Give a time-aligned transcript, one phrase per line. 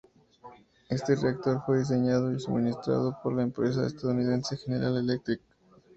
[0.89, 5.39] Este reactor fue diseñado y suministrado por la empresa estadounidense General Electric.